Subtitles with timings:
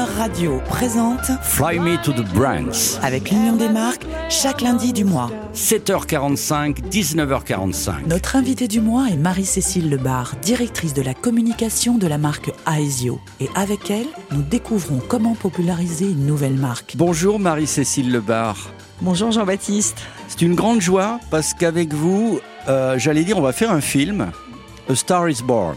[0.00, 2.98] Radio présente Fly Me to the Brands.
[3.02, 5.30] avec l'Union des marques chaque lundi du mois.
[5.54, 8.06] 7h45, 19h45.
[8.06, 13.20] Notre invitée du mois est Marie-Cécile Lebar, directrice de la communication de la marque Aesio.
[13.40, 16.94] Et avec elle, nous découvrons comment populariser une nouvelle marque.
[16.96, 18.56] Bonjour Marie-Cécile Lebar.
[19.02, 19.98] Bonjour Jean-Baptiste.
[20.28, 24.30] C'est une grande joie parce qu'avec vous, euh, j'allais dire, on va faire un film,
[24.88, 25.76] A Star is Born.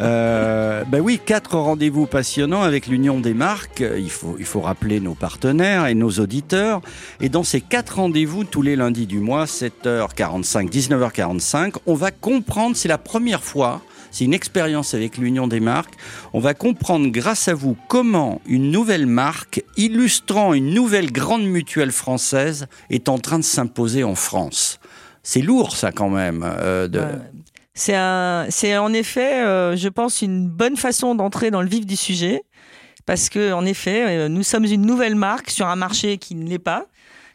[0.00, 3.82] Euh, ben oui, quatre rendez-vous passionnants avec l'Union des marques.
[3.96, 6.80] Il faut, il faut rappeler nos partenaires et nos auditeurs.
[7.20, 12.76] Et dans ces quatre rendez-vous, tous les lundis du mois, 7h45, 19h45, on va comprendre,
[12.76, 15.94] c'est la première fois, c'est une expérience avec l'Union des marques,
[16.32, 21.92] on va comprendre grâce à vous comment une nouvelle marque illustrant une nouvelle grande mutuelle
[21.92, 24.78] française est en train de s'imposer en France.
[25.22, 26.44] C'est lourd ça quand même.
[26.44, 27.00] euh, de...
[27.74, 31.86] C'est un, c'est en effet, euh, je pense, une bonne façon d'entrer dans le vif
[31.86, 32.42] du sujet,
[33.06, 36.46] parce que en effet, euh, nous sommes une nouvelle marque sur un marché qui ne
[36.46, 36.86] l'est pas,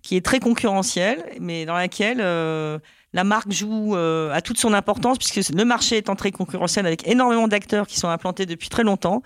[0.03, 2.77] qui est très concurrentiel, mais dans laquelle euh,
[3.13, 7.07] la marque joue euh, à toute son importance, puisque le marché étant très concurrentiel avec
[7.07, 9.23] énormément d'acteurs qui sont implantés depuis très longtemps.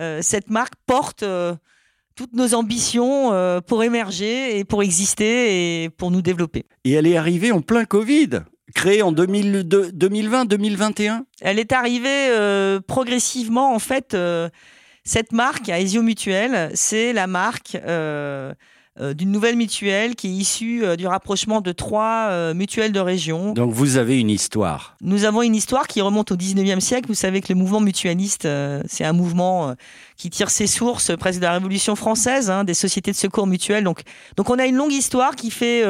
[0.00, 1.54] euh, cette marque porte euh,
[2.16, 3.30] toutes nos ambitions
[3.66, 6.66] pour émerger et pour exister et pour nous développer.
[6.84, 8.40] Et elle est arrivée en plein Covid,
[8.74, 11.22] créée en 2020-2021.
[11.40, 13.74] Elle est arrivée euh, progressivement.
[13.74, 14.48] En fait, euh,
[15.04, 18.54] cette marque, Aesio Mutuelle, c'est la marque euh,
[19.14, 23.54] d'une nouvelle mutuelle qui est issue du rapprochement de trois mutuelles de région.
[23.54, 24.96] Donc vous avez une histoire.
[25.00, 27.06] Nous avons une histoire qui remonte au 19e siècle.
[27.08, 28.46] Vous savez que le mouvement mutualiste,
[28.86, 29.74] c'est un mouvement
[30.18, 33.84] qui tire ses sources presque de la Révolution française, hein, des sociétés de secours mutuels.
[33.84, 34.02] Donc,
[34.36, 35.82] donc on a une longue histoire qui fait,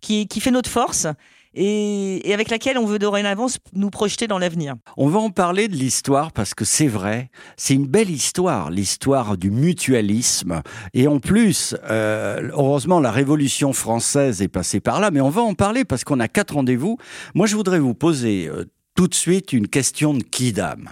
[0.00, 1.08] qui, qui fait notre force.
[1.54, 4.74] Et, et avec laquelle on veut dorénavant nous projeter dans l'avenir.
[4.96, 9.36] On va en parler de l'histoire parce que c'est vrai, c'est une belle histoire, l'histoire
[9.36, 10.62] du mutualisme.
[10.94, 15.42] Et en plus, euh, heureusement, la Révolution française est passée par là, mais on va
[15.42, 16.98] en parler parce qu'on a quatre rendez-vous.
[17.34, 20.90] Moi, je voudrais vous poser euh, tout de suite une question de kidam.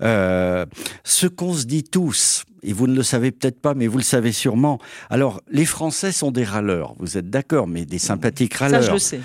[0.00, 0.64] Euh,
[1.04, 4.04] ce qu'on se dit tous, et vous ne le savez peut-être pas, mais vous le
[4.04, 4.78] savez sûrement.
[5.10, 8.82] Alors, les Français sont des râleurs, vous êtes d'accord, mais des sympathiques râleurs.
[8.82, 9.20] Ça, je le sais.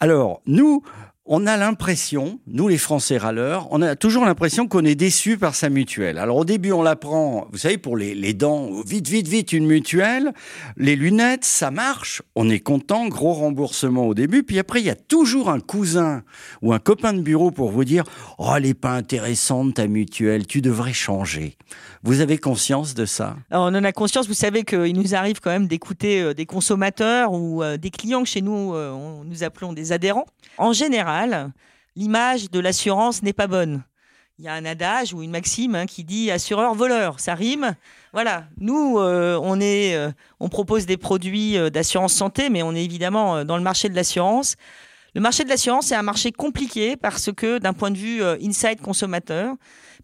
[0.00, 0.82] Alors, nous,
[1.26, 5.54] on a l'impression, nous les Français râleurs, on a toujours l'impression qu'on est déçu par
[5.54, 6.18] sa mutuelle.
[6.18, 9.52] Alors au début, on la prend, vous savez, pour les, les dents, vite, vite, vite,
[9.52, 10.32] une mutuelle.
[10.76, 14.44] Les lunettes, ça marche, on est content, gros remboursement au début.
[14.44, 16.22] Puis après, il y a toujours un cousin
[16.62, 18.04] ou un copain de bureau pour vous dire
[18.38, 21.56] «Oh, elle est pas intéressante ta mutuelle, tu devrais changer.»
[22.02, 23.36] Vous avez conscience de ça?
[23.50, 24.28] On en a conscience.
[24.28, 28.22] Vous savez qu'il nous arrive quand même d'écouter euh, des consommateurs ou euh, des clients
[28.22, 28.94] que chez nous, euh,
[29.24, 30.26] nous appelons des adhérents.
[30.58, 31.52] En général,
[31.96, 33.82] l'image de l'assurance n'est pas bonne.
[34.38, 37.20] Il y a un adage ou une maxime hein, qui dit assureur-voleur.
[37.20, 37.74] Ça rime.
[38.12, 38.44] Voilà.
[38.58, 43.56] Nous, euh, euh, on propose des produits euh, d'assurance santé, mais on est évidemment dans
[43.56, 44.56] le marché de l'assurance.
[45.16, 48.36] Le marché de l'assurance, c'est un marché compliqué parce que d'un point de vue euh,
[48.42, 49.54] inside consommateur,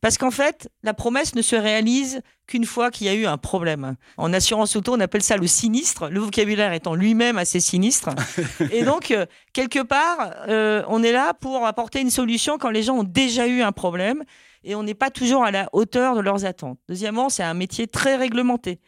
[0.01, 3.37] parce qu'en fait, la promesse ne se réalise qu'une fois qu'il y a eu un
[3.37, 3.97] problème.
[4.17, 8.09] En assurance auto, on appelle ça le sinistre, le vocabulaire étant lui-même assez sinistre.
[8.73, 12.83] Et donc, euh, quelque part, euh, on est là pour apporter une solution quand les
[12.83, 14.25] gens ont déjà eu un problème
[14.65, 16.79] et on n'est pas toujours à la hauteur de leurs attentes.
[16.89, 18.81] Deuxièmement, c'est un métier très réglementé.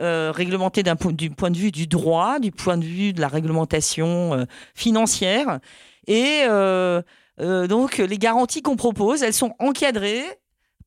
[0.00, 3.28] Euh, réglementé d'un du point de vue du droit, du point de vue de la
[3.28, 5.60] réglementation euh, financière.
[6.08, 7.00] Et euh,
[7.38, 10.24] donc, les garanties qu'on propose, elles sont encadrées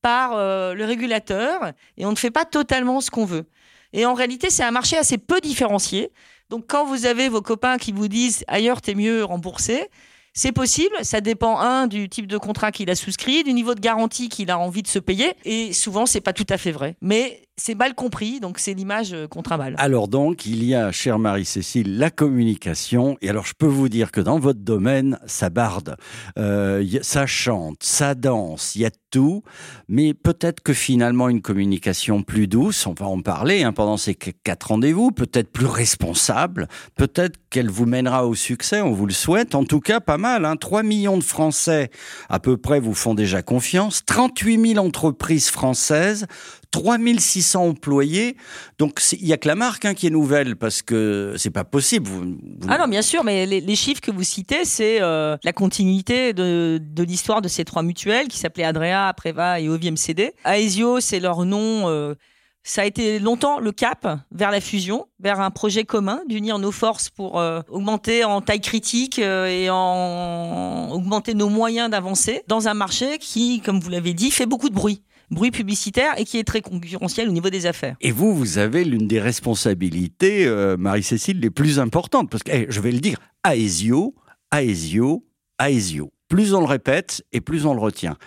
[0.02, 3.46] par le régulateur et on ne fait pas totalement ce qu'on veut.
[3.94, 6.12] Et en réalité, c'est un marché assez peu différencié.
[6.50, 9.90] Donc, quand vous avez vos copains qui vous disent ailleurs, t'es mieux remboursé,
[10.38, 10.96] c'est possible.
[11.02, 14.52] Ça dépend, un, du type de contrat qu'il a souscrit, du niveau de garantie qu'il
[14.52, 15.34] a envie de se payer.
[15.46, 16.96] Et souvent, c'est pas tout à fait vrai.
[17.02, 19.74] Mais c'est mal compris, donc c'est l'image euh, qu'on travaille.
[19.78, 23.18] Alors donc, il y a, chère Marie-Cécile, la communication.
[23.22, 25.98] Et alors, je peux vous dire que dans votre domaine, ça barde,
[26.38, 29.42] euh, ça chante, ça danse, il y a tout.
[29.88, 34.14] Mais peut-être que finalement, une communication plus douce, on va en parler hein, pendant ces
[34.14, 39.14] qu- quatre rendez-vous, peut-être plus responsable, peut-être qu'elle vous mènera au succès, on vous le
[39.14, 39.56] souhaite.
[39.56, 40.46] En tout cas, pas mal.
[40.46, 41.90] Hein, 3 millions de Français,
[42.30, 44.04] à peu près, vous font déjà confiance.
[44.06, 46.28] 38 000 entreprises françaises.
[46.72, 48.38] 3600 employés.
[48.80, 51.64] Donc, il y a que la marque hein, qui est nouvelle parce que c'est pas
[51.64, 52.08] possible.
[52.08, 52.38] Vous,
[52.70, 56.80] Ah non, bien sûr, mais les, chiffres que vous citez, c'est euh, la continuité de,
[56.98, 60.34] l'histoire de ces trois mutuelles qui s'appelaient Adrea, Preva et Ovi MCD.
[60.46, 61.88] Aesio, c'est leur nom.
[61.88, 62.16] euh,
[62.64, 66.74] ça a été longtemps le cap vers la fusion, vers un projet commun d'unir nos
[66.74, 72.74] forces pour euh, augmenter en taille critique et en augmenter nos moyens d'avancer dans un
[72.74, 75.02] marché qui, comme vous l'avez dit, fait beaucoup de bruit.
[75.30, 77.96] Bruit publicitaire et qui est très concurrentiel au niveau des affaires.
[78.02, 82.66] Et vous, vous avez l'une des responsabilités, euh, Marie-Cécile, les plus importantes, parce que, eh,
[82.70, 84.16] je vais le dire, Aesio,
[84.54, 85.26] Aesio,
[85.60, 86.12] Aesio.
[86.28, 88.18] Plus on le répète et plus on le retient.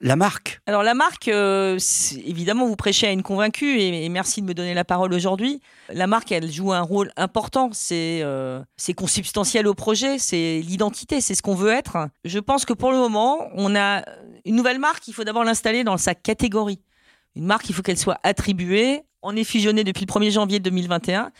[0.00, 1.78] La marque Alors la marque, euh,
[2.26, 5.60] évidemment, vous prêchez à une convaincue et, merci de me donner la parole aujourd'hui.
[5.88, 7.70] La marque, elle joue un rôle important.
[7.72, 8.60] C'est euh,
[8.96, 12.08] consubstantiel au projet, c'est l'identité, c'est ce qu'on veut être.
[12.24, 14.04] Je pense que pour le moment, on a
[14.44, 15.08] une nouvelle marque.
[15.08, 16.80] Il faut d'abord l'installer dans sa catégorie.
[17.36, 19.02] Une marque, il faut qu'elle soit attribuée.
[19.22, 21.30] On est fusionné depuis le 1er janvier 2021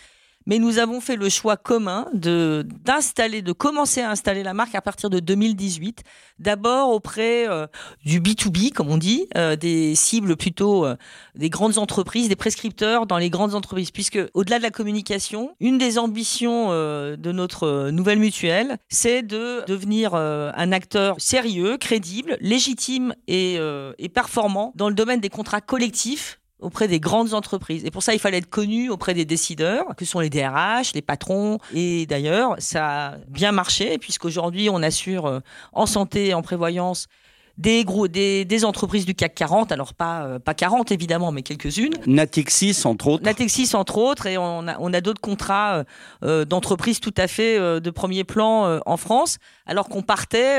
[0.46, 4.74] mais nous avons fait le choix commun de d'installer, de commencer à installer la marque
[4.74, 6.02] à partir de 2018.
[6.38, 7.66] D'abord auprès euh,
[8.04, 10.96] du B2B, comme on dit, euh, des cibles plutôt euh,
[11.34, 15.78] des grandes entreprises, des prescripteurs dans les grandes entreprises, puisque au-delà de la communication, une
[15.78, 23.58] des ambitions de notre nouvelle mutuelle, c'est de devenir un acteur sérieux, crédible, légitime et,
[23.98, 27.84] et performant dans le domaine des contrats collectifs auprès des grandes entreprises.
[27.84, 31.02] Et pour ça, il fallait être connu auprès des décideurs, que sont les DRH, les
[31.02, 31.58] patrons.
[31.74, 35.40] Et d'ailleurs, ça a bien marché, puisqu'aujourd'hui, on assure euh,
[35.72, 37.08] en santé en prévoyance
[37.56, 41.42] des, gros, des, des, entreprises du CAC 40, alors pas, euh, pas 40 évidemment, mais
[41.42, 41.94] quelques-unes.
[42.06, 43.24] Natixis entre autres.
[43.24, 45.84] Natixis entre autres, et on a, on a d'autres contrats euh,
[46.22, 50.58] euh d'entreprises tout à fait euh, de premier plan en France, alors qu'on partait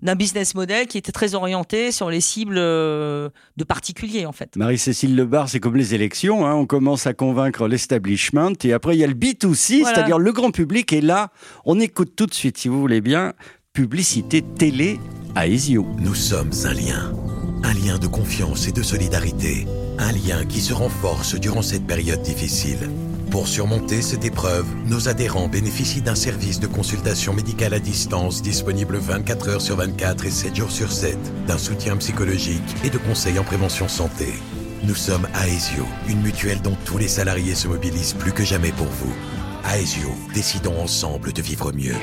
[0.00, 3.30] d'un business model qui était très orienté sur les cibles de
[3.66, 4.56] particuliers en fait.
[4.56, 9.00] Marie-Cécile Lebar, c'est comme les élections, hein, on commence à convaincre l'establishment, et après il
[9.00, 11.30] y a le B2C, c'est-à-dire le grand public, et là
[11.64, 13.34] on écoute tout de suite, si vous voulez bien,
[13.72, 14.98] publicité télé
[15.98, 17.12] nous sommes un lien.
[17.62, 19.66] Un lien de confiance et de solidarité.
[19.98, 22.90] Un lien qui se renforce durant cette période difficile.
[23.30, 28.96] Pour surmonter cette épreuve, nos adhérents bénéficient d'un service de consultation médicale à distance disponible
[28.96, 33.38] 24 heures sur 24 et 7 jours sur 7, d'un soutien psychologique et de conseils
[33.38, 34.32] en prévention santé.
[34.84, 38.86] Nous sommes Aesio, une mutuelle dont tous les salariés se mobilisent plus que jamais pour
[38.86, 39.14] vous.
[39.70, 41.96] Aesio, décidons ensemble de vivre mieux.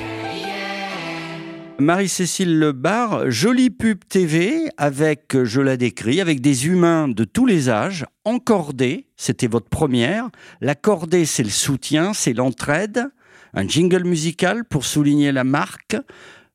[1.80, 7.68] Marie-Cécile Lebar, jolie pub TV avec, je la décris, avec des humains de tous les
[7.68, 10.30] âges, encordés, c'était votre première.
[10.60, 13.08] La cordée, c'est le soutien, c'est l'entraide.
[13.54, 15.96] Un jingle musical pour souligner la marque.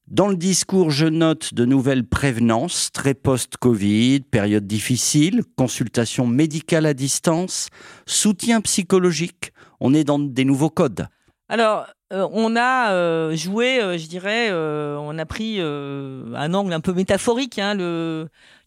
[0.07, 6.93] Dans le discours, je note de nouvelles prévenances, très post-Covid, période difficile, consultation médicale à
[6.93, 7.67] distance,
[8.05, 9.51] soutien psychologique.
[9.81, 11.07] On est dans des nouveaux codes.
[11.49, 16.79] Alors, euh, on a euh, joué, euh, je dirais, on a pris un angle un
[16.79, 17.75] peu métaphorique, hein,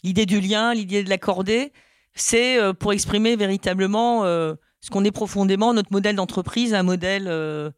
[0.03, 1.71] l'idée du lien, l'idée de l'accorder.
[2.15, 7.73] C'est pour exprimer véritablement ce qu'on est profondément, notre modèle d'entreprise, un modèle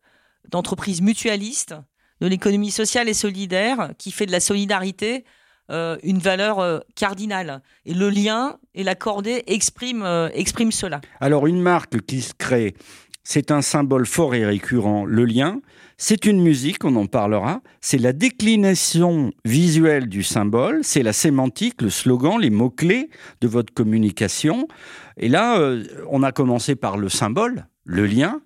[0.49, 1.75] d'entreprise mutualiste,
[2.21, 5.23] de l'économie sociale et solidaire, qui fait de la solidarité
[5.69, 7.61] une valeur cardinale.
[7.85, 10.99] Et le lien et l'accorder expriment, expriment cela.
[11.21, 12.75] Alors une marque qui se crée
[13.25, 15.59] c'est un symbole fort et récurrent, le lien.
[15.97, 17.61] C'est une musique, on en parlera.
[17.81, 23.09] C'est la déclinaison visuelle du symbole, c'est la sémantique, le slogan, les mots-clés
[23.41, 24.67] de votre communication.
[25.17, 28.41] Et là, euh, on a commencé par le symbole, le lien.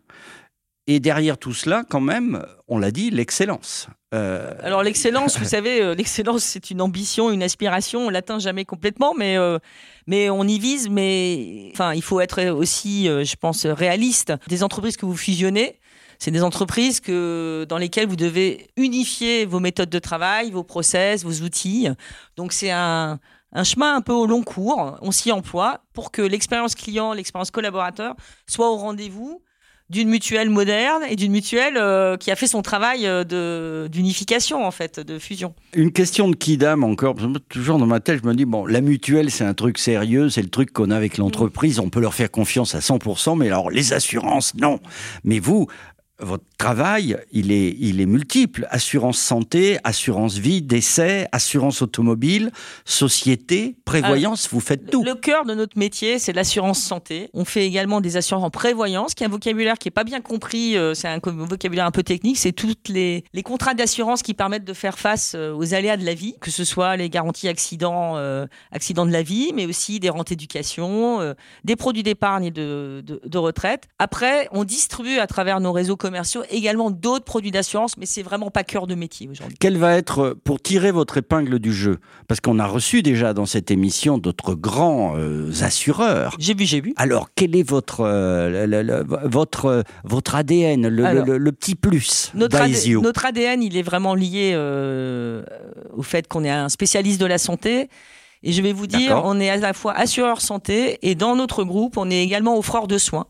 [0.87, 3.89] Et derrière tout cela, quand même, on l'a dit, l'excellence.
[4.13, 8.07] Euh, Alors l'excellence, vous savez, euh, l'excellence, c'est une ambition, une aspiration.
[8.07, 9.59] On l'atteint jamais complètement, mais euh,
[10.07, 10.89] mais on y vise.
[10.89, 14.33] Mais enfin, il faut être aussi, je pense, réaliste.
[14.47, 15.79] Des entreprises que vous fusionnez,
[16.17, 21.23] c'est des entreprises que dans lesquelles vous devez unifier vos méthodes de travail, vos process,
[21.23, 21.87] vos outils.
[22.35, 23.19] Donc c'est un
[23.51, 24.97] un chemin un peu au long cours.
[25.01, 28.15] On s'y emploie pour que l'expérience client, l'expérience collaborateur
[28.47, 29.41] soit au rendez-vous
[29.89, 34.71] d'une mutuelle moderne et d'une mutuelle euh, qui a fait son travail euh, d'unification en
[34.71, 35.53] fait, de fusion.
[35.73, 37.15] Une question de Kidam encore,
[37.49, 40.41] toujours dans ma tête, je me dis bon, la mutuelle c'est un truc sérieux, c'est
[40.41, 43.71] le truc qu'on a avec l'entreprise, on peut leur faire confiance à 100%, mais alors
[43.71, 44.79] les assurances non.
[45.23, 45.67] Mais vous,
[46.19, 48.67] votre travail, il est, il est multiple.
[48.71, 52.51] Assurance santé, assurance vie, décès, assurance automobile,
[52.85, 55.03] société, prévoyance, vous faites tout.
[55.03, 57.29] Le cœur de notre métier, c'est l'assurance santé.
[57.33, 60.21] On fait également des assurances en prévoyance, qui est un vocabulaire qui est pas bien
[60.21, 64.33] compris, euh, c'est un vocabulaire un peu technique, c'est toutes les, les contrats d'assurance qui
[64.33, 67.47] permettent de faire face euh, aux aléas de la vie, que ce soit les garanties
[67.47, 71.33] accidents, euh, accidents de la vie, mais aussi des rentes éducation,
[71.63, 73.87] des produits d'épargne et de, de, de retraite.
[73.97, 78.49] Après, on distribue à travers nos réseaux commerciaux également d'autres produits d'assurance, mais c'est vraiment
[78.49, 79.55] pas cœur de métier aujourd'hui.
[79.59, 83.35] Quel va être, euh, pour tirer votre épingle du jeu, parce qu'on a reçu déjà
[83.35, 86.35] dans cette émission d'autres grands euh, assureurs.
[86.39, 86.93] J'ai vu, j'ai vu.
[86.95, 92.57] Alors, quel est votre, euh, votre, votre ADN, le, petit plus notre,
[93.01, 94.55] notre ADN, il est vraiment lié
[95.95, 97.87] au fait qu'on est un spécialiste de la santé
[98.41, 101.63] Et je vais vous dire, on est à la fois assureur santé et dans notre
[101.63, 103.27] groupe, on est également offreur de soins.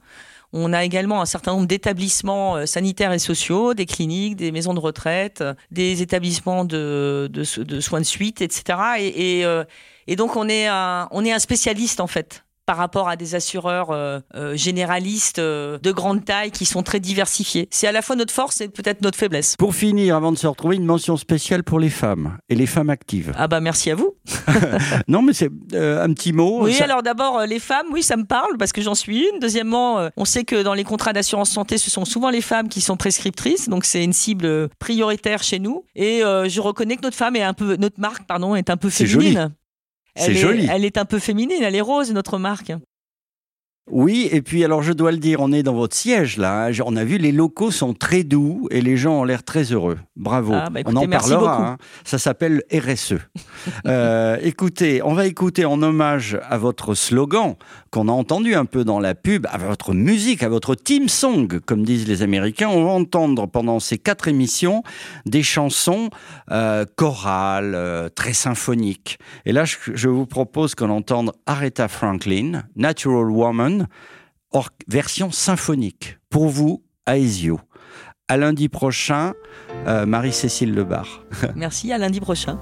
[0.51, 4.73] On a également un certain nombre d'établissements euh, sanitaires et sociaux, des cliniques, des maisons
[4.73, 7.29] de retraite, des établissements de,
[7.79, 8.79] soins de suite, etc.
[8.99, 9.45] Et,
[10.07, 14.55] et, donc on est un spécialiste en fait par rapport à des assureurs euh, euh,
[14.55, 17.67] généralistes euh, de grande taille qui sont très diversifiés.
[17.71, 19.55] C'est à la fois notre force et peut-être notre faiblesse.
[19.57, 22.91] Pour finir, avant de se retrouver, une mention spéciale pour les femmes et les femmes
[22.91, 23.33] actives.
[23.35, 24.13] Ah bah merci à vous.
[25.07, 26.65] non mais c'est un petit mot.
[26.65, 29.39] Oui, alors d'abord les femmes, oui ça me parle parce que j'en suis une.
[29.39, 32.81] Deuxièmement, on sait que dans les contrats d'assurance santé, ce sont souvent les femmes qui
[32.81, 35.85] sont prescriptrices, donc c'est une cible prioritaire chez nous.
[35.95, 38.91] Et je reconnais que notre femme est un peu, notre marque pardon, est un peu
[38.91, 39.55] féminine.
[40.19, 40.67] C'est joli.
[40.71, 42.71] Elle est un peu féminine, elle est rose, notre marque.
[43.91, 46.67] Oui, et puis alors je dois le dire, on est dans votre siège là.
[46.67, 46.71] Hein.
[46.85, 49.97] On a vu les locaux sont très doux et les gens ont l'air très heureux.
[50.15, 50.53] Bravo.
[50.53, 51.67] Ah, bah on en parlera.
[51.67, 51.77] Hein.
[52.03, 53.15] Ça s'appelle RSE.
[53.85, 57.55] euh, écoutez, on va écouter en hommage à votre slogan
[57.91, 61.47] qu'on a entendu un peu dans la pub, à votre musique, à votre team song,
[61.65, 62.69] comme disent les Américains.
[62.69, 64.83] On va entendre pendant ces quatre émissions
[65.25, 66.09] des chansons
[66.51, 69.17] euh, chorales, euh, très symphoniques.
[69.45, 73.78] Et là, je, je vous propose qu'on entende Aretha Franklin, Natural Woman
[74.87, 77.59] version symphonique, pour vous, à Ezio.
[78.27, 79.33] À lundi prochain,
[79.87, 81.23] euh, Marie-Cécile Lebar.
[81.55, 82.59] Merci, à lundi prochain.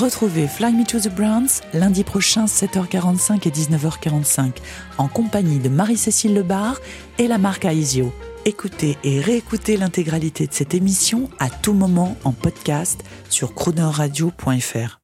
[0.00, 4.52] Retrouvez Fly Me to the Browns lundi prochain 7h45 et 19h45
[4.96, 6.80] en compagnie de Marie-Cécile Lebar
[7.18, 8.10] et la marque Aesio.
[8.46, 14.98] Écoutez et réécoutez l'intégralité de cette émission à tout moment en podcast sur croonerradio.fr.